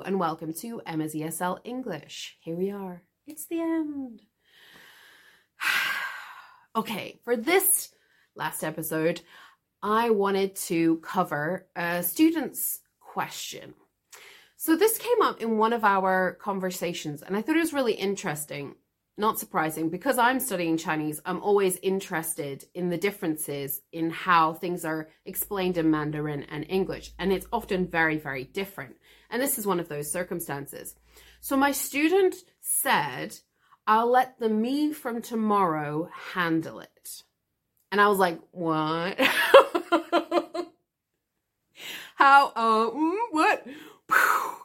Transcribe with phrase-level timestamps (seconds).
[0.00, 2.36] And welcome to Emma's ESL English.
[2.40, 3.02] Here we are.
[3.28, 4.22] It's the end.
[6.76, 7.94] okay, for this
[8.34, 9.20] last episode,
[9.82, 13.74] I wanted to cover a student's question.
[14.56, 17.94] So this came up in one of our conversations and I thought it was really
[17.94, 18.74] interesting
[19.16, 24.84] not surprising because I'm studying Chinese, I'm always interested in the differences in how things
[24.84, 27.12] are explained in Mandarin and English.
[27.18, 28.96] And it's often very, very different.
[29.34, 30.94] And this is one of those circumstances.
[31.40, 33.36] So my student said,
[33.84, 37.24] I'll let the me from tomorrow handle it.
[37.90, 39.18] And I was like, what?
[42.14, 43.66] how, mm, what?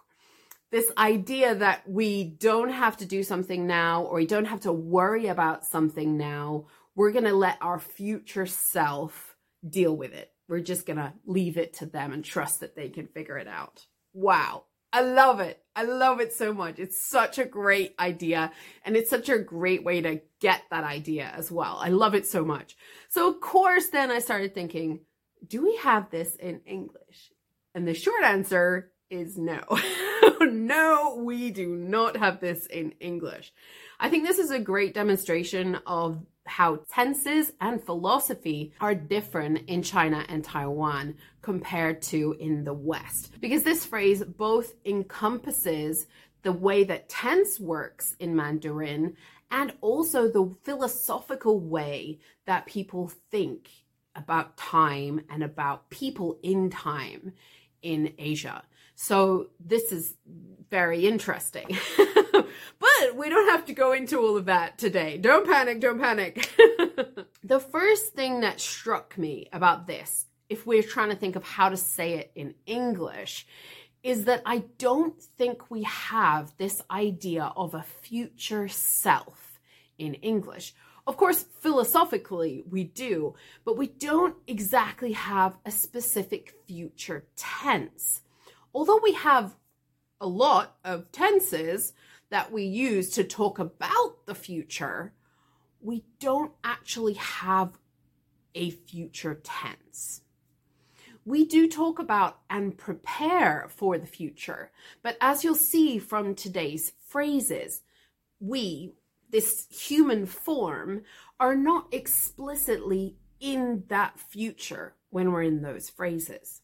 [0.72, 4.72] this idea that we don't have to do something now or we don't have to
[4.72, 6.68] worry about something now.
[6.94, 9.36] We're going to let our future self
[9.68, 10.32] deal with it.
[10.48, 13.48] We're just going to leave it to them and trust that they can figure it
[13.48, 13.88] out.
[14.14, 14.64] Wow.
[14.92, 15.62] I love it.
[15.76, 16.80] I love it so much.
[16.80, 18.52] It's such a great idea
[18.84, 21.78] and it's such a great way to get that idea as well.
[21.80, 22.76] I love it so much.
[23.08, 25.02] So, of course, then I started thinking,
[25.48, 27.32] do we have this in English?
[27.74, 29.64] And the short answer is no.
[30.42, 33.54] no, we do not have this in English.
[34.00, 39.84] I think this is a great demonstration of how tenses and philosophy are different in
[39.84, 43.34] China and Taiwan compared to in the West.
[43.40, 46.08] Because this phrase both encompasses
[46.42, 49.16] the way that tense works in Mandarin
[49.52, 53.70] and also the philosophical way that people think
[54.16, 57.34] about time and about people in time
[57.82, 58.64] in Asia.
[58.96, 60.16] So this is
[60.70, 61.78] very interesting.
[62.80, 65.18] but we don't have to go into all of that today.
[65.18, 66.50] Don't panic, don't panic.
[67.44, 71.70] the first thing that struck me about this, if we're trying to think of how
[71.70, 73.46] to say it in English,
[74.02, 79.60] is that I don't think we have this idea of a future self
[79.98, 80.74] in English.
[81.06, 83.34] Of course, philosophically, we do,
[83.66, 88.22] but we don't exactly have a specific future tense
[88.74, 89.56] although we have
[90.22, 91.94] a lot of tenses
[92.30, 95.14] that we use to talk about the future,
[95.82, 97.78] we don't actually have
[98.56, 100.22] a future tense.
[101.26, 104.72] We do talk about and prepare for the future,
[105.04, 107.82] but as you'll see from today's phrases,
[108.40, 108.94] we,
[109.30, 111.04] this human form,
[111.40, 116.62] are not explicitly in that future when we're in those phrases.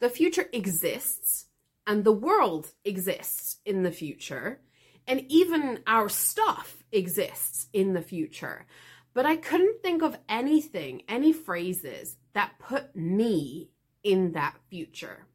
[0.00, 1.46] The future exists
[1.86, 4.60] and the world exists in the future,
[5.06, 8.66] and even our stuff exists in the future.
[9.14, 13.70] But I couldn't think of anything, any phrases that put me
[14.02, 15.26] in that future.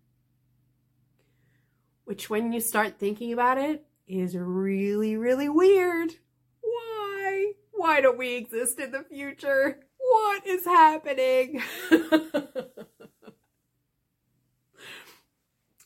[2.05, 6.13] Which, when you start thinking about it, is really, really weird.
[6.61, 7.51] Why?
[7.73, 9.79] Why don't we exist in the future?
[9.97, 11.61] What is happening?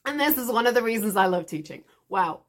[0.05, 1.83] And this is one of the reasons I love teaching.
[2.09, 2.41] Wow.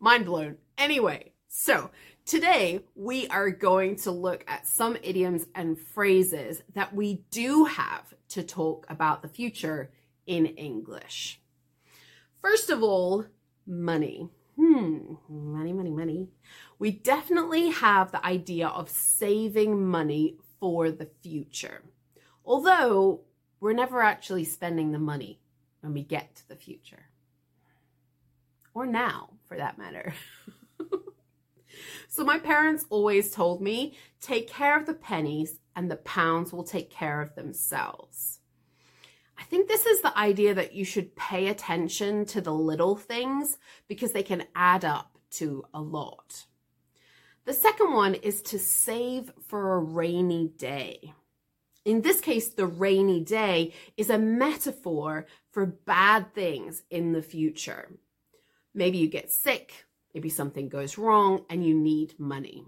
[0.00, 0.56] Mind blown.
[0.76, 1.90] Anyway, so
[2.24, 8.14] today we are going to look at some idioms and phrases that we do have
[8.28, 9.90] to talk about the future
[10.26, 11.40] in English.
[12.40, 13.24] First of all,
[13.66, 14.28] money.
[14.56, 16.28] Hmm, money, money, money.
[16.78, 21.82] We definitely have the idea of saving money for the future.
[22.44, 23.20] Although
[23.60, 25.40] we're never actually spending the money
[25.80, 27.06] when we get to the future.
[28.74, 30.12] Or now, for that matter.
[32.08, 36.64] so, my parents always told me take care of the pennies, and the pounds will
[36.64, 38.38] take care of themselves.
[39.38, 43.56] I think this is the idea that you should pay attention to the little things
[43.86, 46.46] because they can add up to a lot.
[47.44, 51.14] The second one is to save for a rainy day.
[51.84, 57.88] In this case, the rainy day is a metaphor for bad things in the future.
[58.78, 62.64] Maybe you get sick, maybe something goes wrong, and you need money.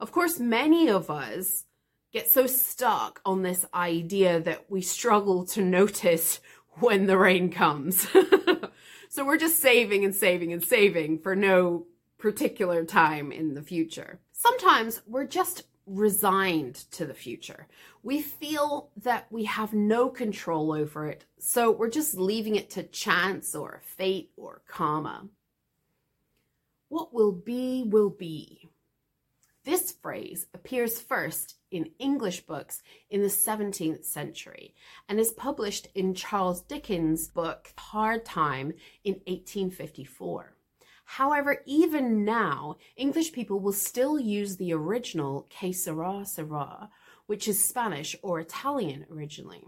[0.00, 1.66] Of course, many of us
[2.14, 6.40] get so stuck on this idea that we struggle to notice
[6.80, 8.08] when the rain comes.
[9.10, 11.84] so we're just saving and saving and saving for no
[12.16, 14.20] particular time in the future.
[14.32, 17.66] Sometimes we're just resigned to the future.
[18.02, 22.82] We feel that we have no control over it, so we're just leaving it to
[22.82, 25.28] chance or fate or karma.
[26.88, 28.68] What will be, will be.
[29.64, 34.74] This phrase appears first in English books in the 17th century
[35.08, 38.72] and is published in Charles Dickens' book Hard Time
[39.04, 40.54] in 1854.
[41.12, 46.90] However, even now, English people will still use the original que sera, sera,
[47.24, 49.64] which is Spanish or Italian originally.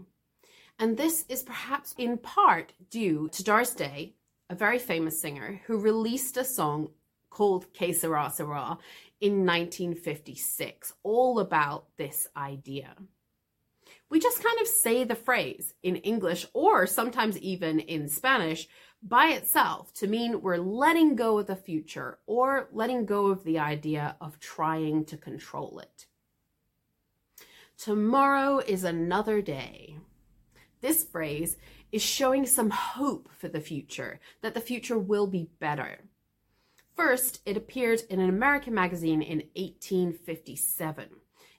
[0.77, 4.13] And this is perhaps in part due to Doris Day,
[4.51, 6.91] a very famous singer who released a song
[7.31, 8.77] called Que Sera Sera
[9.19, 12.95] in 1956, all about this idea.
[14.11, 18.67] We just kind of say the phrase in English or sometimes even in Spanish
[19.01, 23.59] by itself to mean we're letting go of the future or letting go of the
[23.59, 26.05] idea of trying to control it.
[27.77, 29.97] Tomorrow is another day.
[30.81, 31.57] This phrase
[31.91, 35.99] is showing some hope for the future, that the future will be better.
[36.95, 41.05] First, it appeared in an American magazine in 1857.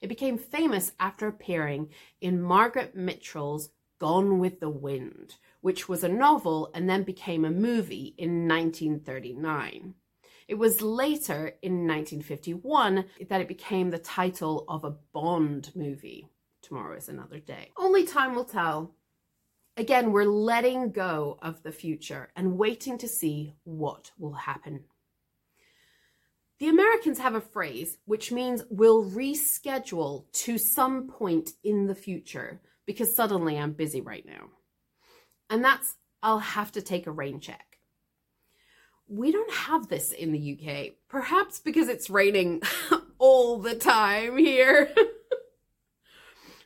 [0.01, 1.89] It became famous after appearing
[2.21, 7.51] in Margaret Mitchell's Gone with the Wind, which was a novel and then became a
[7.51, 9.95] movie in 1939.
[10.49, 16.29] It was later in 1951 that it became the title of a Bond movie.
[16.61, 17.71] Tomorrow is another day.
[17.77, 18.95] Only time will tell.
[19.77, 24.85] Again, we're letting go of the future and waiting to see what will happen.
[26.59, 32.61] The Americans have a phrase which means we'll reschedule to some point in the future
[32.85, 34.51] because suddenly I'm busy right now.
[35.53, 37.79] And that's, I'll have to take a rain check.
[39.07, 42.63] We don't have this in the UK, perhaps because it's raining
[43.19, 44.93] all the time here.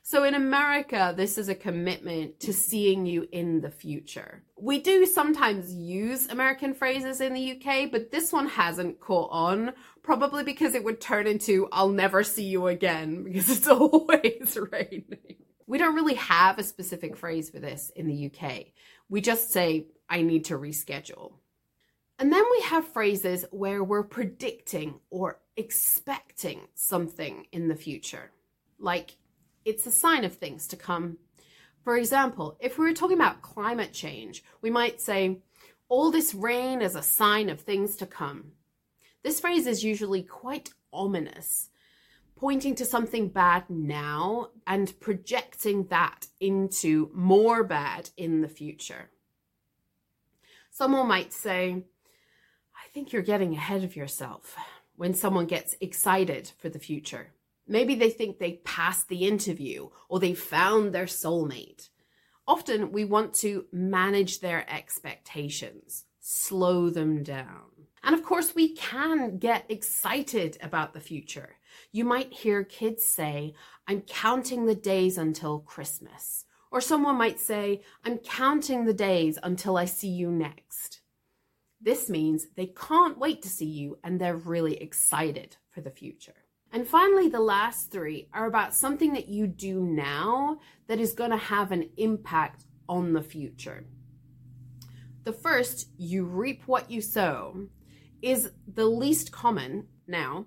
[0.08, 4.44] So in America, this is a commitment to seeing you in the future.
[4.56, 9.72] We do sometimes use American phrases in the UK, but this one hasn't caught on,
[10.04, 15.38] probably because it would turn into, I'll never see you again, because it's always raining.
[15.66, 18.66] We don't really have a specific phrase for this in the UK.
[19.08, 21.32] We just say, I need to reschedule.
[22.18, 28.30] And then we have phrases where we're predicting or expecting something in the future.
[28.78, 29.16] Like,
[29.64, 31.18] it's a sign of things to come.
[31.82, 35.38] For example, if we were talking about climate change, we might say,
[35.88, 38.52] all this rain is a sign of things to come.
[39.22, 41.68] This phrase is usually quite ominous,
[42.36, 49.10] pointing to something bad now and projecting that into more bad in the future.
[50.70, 51.84] Someone might say,
[52.74, 54.56] I think you're getting ahead of yourself
[54.96, 57.32] when someone gets excited for the future.
[57.66, 61.88] Maybe they think they passed the interview or they found their soulmate.
[62.46, 67.70] Often we want to manage their expectations, slow them down.
[68.04, 71.56] And of course, we can get excited about the future.
[71.92, 73.54] You might hear kids say,
[73.86, 76.44] I'm counting the days until Christmas.
[76.70, 81.00] Or someone might say, I'm counting the days until I see you next.
[81.80, 86.34] This means they can't wait to see you and they're really excited for the future.
[86.72, 90.58] And finally, the last three are about something that you do now
[90.88, 93.84] that is going to have an impact on the future.
[95.24, 97.68] The first, you reap what you sow,
[98.22, 100.46] is the least common now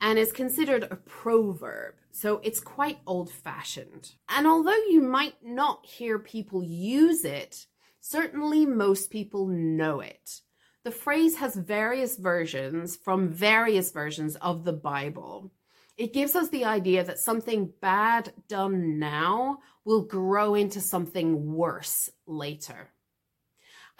[0.00, 1.94] and is considered a proverb.
[2.10, 4.12] So it's quite old fashioned.
[4.28, 7.66] And although you might not hear people use it,
[8.00, 10.40] certainly most people know it.
[10.84, 15.52] The phrase has various versions from various versions of the Bible.
[15.96, 22.08] It gives us the idea that something bad done now will grow into something worse
[22.26, 22.90] later.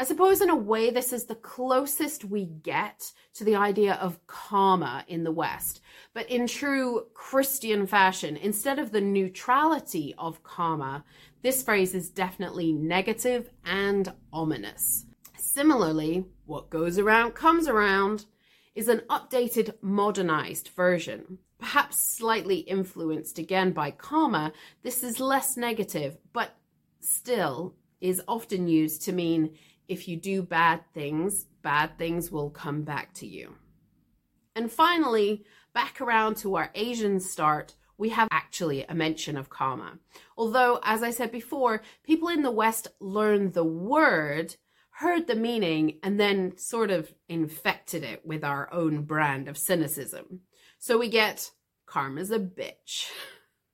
[0.00, 4.24] I suppose, in a way, this is the closest we get to the idea of
[4.28, 5.80] karma in the West.
[6.14, 11.04] But in true Christian fashion, instead of the neutrality of karma,
[11.42, 15.04] this phrase is definitely negative and ominous.
[15.36, 18.26] Similarly, what goes around comes around
[18.76, 21.38] is an updated, modernized version.
[21.58, 24.52] Perhaps slightly influenced again by karma,
[24.84, 26.54] this is less negative, but
[27.00, 29.56] still is often used to mean
[29.88, 33.54] if you do bad things, bad things will come back to you.
[34.54, 39.98] And finally, back around to our Asian start, we have actually a mention of karma.
[40.36, 44.56] Although, as I said before, people in the West learn the word
[44.90, 50.40] heard the meaning and then sort of infected it with our own brand of cynicism.
[50.80, 51.52] So we get
[51.86, 53.06] karma's a bitch.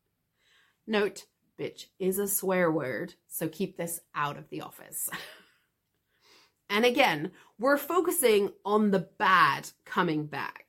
[0.87, 1.25] Note,
[1.59, 5.09] bitch is a swear word, so keep this out of the office.
[6.75, 10.61] and again, we're focusing on the bad coming back.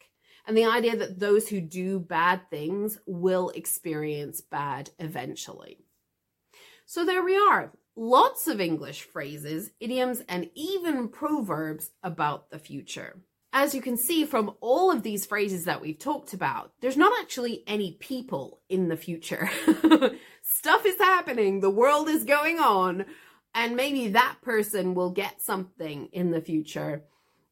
[0.48, 5.80] and the idea that those who do bad things will experience bad eventually.
[6.86, 7.72] So there we are.
[7.96, 13.24] Lots of English phrases, idioms, and even proverbs about the future.
[13.52, 17.14] As you can see from all of these phrases that we've talked about, there's not
[17.20, 19.50] actually any people in the future.
[20.44, 23.06] Stuff is happening, the world is going on,
[23.56, 27.04] and maybe that person will get something in the future.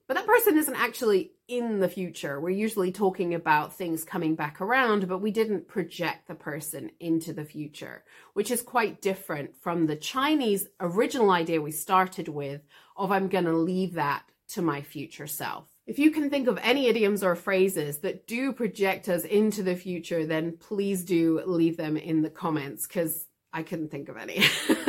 [0.05, 2.39] But that person isn't actually in the future.
[2.39, 7.31] We're usually talking about things coming back around, but we didn't project the person into
[7.31, 12.61] the future, which is quite different from the Chinese original idea we started with
[12.97, 15.65] of I'm going to leave that to my future self.
[15.87, 19.75] If you can think of any idioms or phrases that do project us into the
[19.75, 24.43] future, then please do leave them in the comments because I couldn't think of any.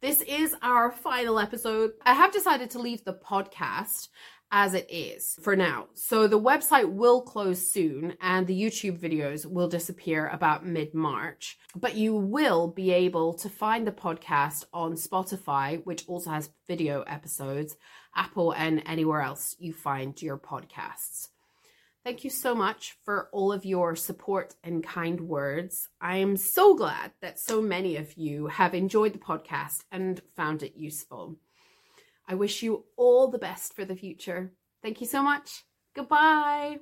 [0.00, 1.90] This is our final episode.
[2.06, 4.06] I have decided to leave the podcast
[4.52, 5.88] as it is for now.
[5.94, 11.58] So the website will close soon and the YouTube videos will disappear about mid March.
[11.74, 17.02] But you will be able to find the podcast on Spotify, which also has video
[17.02, 17.76] episodes,
[18.14, 21.30] Apple, and anywhere else you find your podcasts.
[22.04, 25.88] Thank you so much for all of your support and kind words.
[26.00, 30.62] I am so glad that so many of you have enjoyed the podcast and found
[30.62, 31.36] it useful.
[32.26, 34.52] I wish you all the best for the future.
[34.82, 35.64] Thank you so much.
[35.94, 36.78] Goodbye.